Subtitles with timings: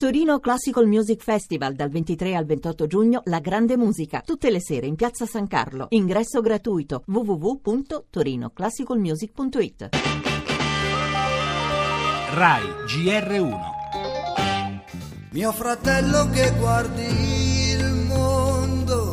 [0.00, 4.86] Torino Classical Music Festival dal 23 al 28 giugno La Grande Musica, tutte le sere
[4.86, 5.88] in Piazza San Carlo.
[5.90, 9.88] Ingresso gratuito www.torinoclassicalmusic.it.
[12.32, 13.58] RAI GR1
[15.32, 19.12] Mio fratello che guardi il mondo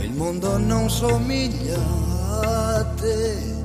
[0.00, 3.61] e il mondo non somiglia a te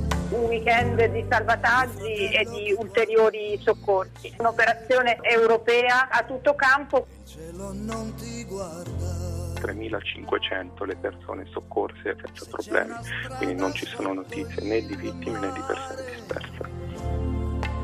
[0.67, 4.35] weekend di salvataggi e di ulteriori soccorsi.
[4.37, 7.07] Un'operazione europea a tutto campo.
[7.09, 9.15] Il cielo non ti guarda.
[9.57, 12.93] 3.500 le persone soccorse senza problemi,
[13.37, 16.69] quindi non ci sono notizie né di vittime né di persone disperse.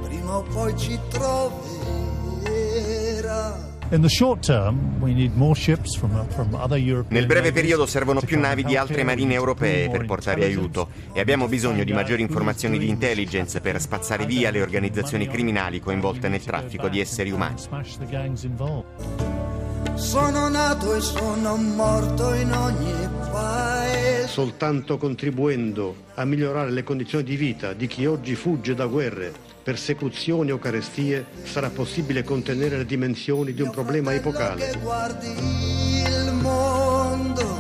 [0.03, 1.33] Prima o poi ci troverà.
[7.07, 10.89] Nel breve periodo servono più navi di altre marine europee per portare aiuto.
[11.13, 16.29] E abbiamo bisogno di maggiori informazioni di intelligence per spazzare via le organizzazioni criminali coinvolte
[16.29, 17.61] nel traffico di esseri umani.
[20.03, 24.27] Sono nato e sono morto in ogni paese.
[24.27, 29.31] Soltanto contribuendo a migliorare le condizioni di vita di chi oggi fugge da guerre,
[29.63, 34.69] persecuzioni o carestie sarà possibile contenere le dimensioni di un problema epocale.
[34.69, 37.57] Che guardi il mondo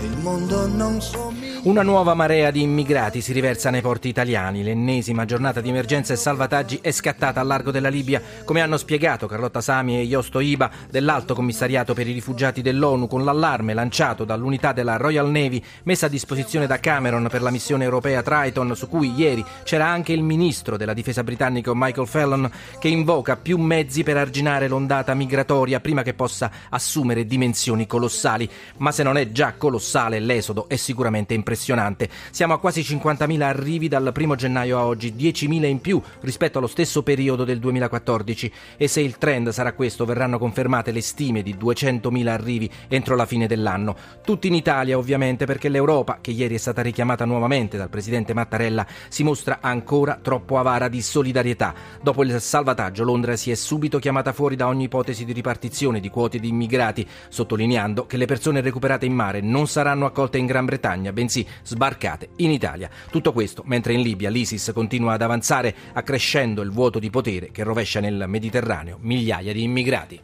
[0.00, 1.60] e mondo non somiglia.
[1.64, 4.62] Una nuova marea di immigrati si riversa nei porti italiani.
[4.62, 9.26] L'ennesima giornata di emergenza e salvataggi è scattata al largo della Libia, come hanno spiegato
[9.26, 14.72] Carlotta Sami e Iosto Iba dell'Alto Commissariato per i rifugiati dell'ONU con l'allarme lanciato dall'unità
[14.72, 19.14] della Royal Navy messa a disposizione da Cameron per la missione europea Triton, su cui
[19.14, 24.16] ieri c'era anche il ministro della difesa britannico Michael Fallon che invoca più mezzi per
[24.16, 28.48] arginare l'ondata migratoria prima che possa assumere dimensioni colossali.
[28.78, 32.08] Ma se non è già colossale, l'esodo è sicuramente impressionante.
[32.30, 36.66] Siamo a quasi 50.000 arrivi dal 1 gennaio a oggi, 10.000 in più rispetto allo
[36.66, 41.54] stesso periodo del 2014 e se il trend sarà questo verranno confermate le stime di
[41.54, 43.96] 200.000 arrivi entro la fine dell'anno.
[44.24, 48.86] Tutti in Italia ovviamente perché l'Europa, che ieri è stata richiamata nuovamente dal presidente Mattarella,
[49.08, 51.74] si mostra ancora troppo avara di solidarietà.
[52.02, 56.10] Dopo il salvataggio Londra si è subito chiamata fuori da ogni ipotesi di ripartizione di
[56.10, 60.64] quote di immigrati, sottolineando che le persone recuperate in mare non saranno accolte in Gran
[60.64, 62.90] Bretagna, bensì sbarcate in Italia.
[63.10, 67.62] Tutto questo mentre in Libia l'ISIS continua ad avanzare accrescendo il vuoto di potere che
[67.62, 70.20] rovescia nel Mediterraneo migliaia di immigrati.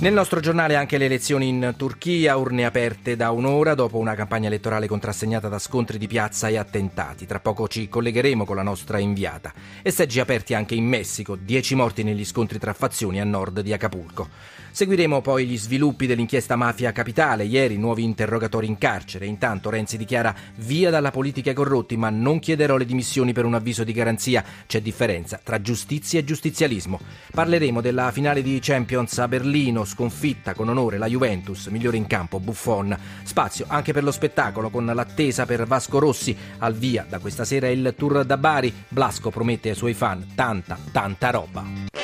[0.00, 4.48] Nel nostro giornale anche le elezioni in Turchia, urne aperte da un'ora dopo una campagna
[4.48, 7.24] elettorale contrassegnata da scontri di piazza e attentati.
[7.26, 9.52] Tra poco ci collegheremo con la nostra inviata.
[9.82, 13.72] E seggi aperti anche in Messico, dieci morti negli scontri tra fazioni a nord di
[13.72, 14.28] Acapulco.
[14.76, 19.24] Seguiremo poi gli sviluppi dell'inchiesta mafia capitale, ieri nuovi interrogatori in carcere.
[19.24, 23.54] Intanto Renzi dichiara via dalla politica ai corrotti, ma non chiederò le dimissioni per un
[23.54, 24.42] avviso di garanzia.
[24.66, 26.98] C'è differenza tra giustizia e giustizialismo.
[27.30, 32.40] Parleremo della finale di Champions a Berlino, sconfitta con onore la Juventus, migliore in campo
[32.40, 32.98] Buffon.
[33.22, 36.36] Spazio anche per lo spettacolo con l'attesa per Vasco Rossi.
[36.58, 38.74] Al via da questa sera il tour da Bari.
[38.88, 42.03] Blasco promette ai suoi fan tanta, tanta roba.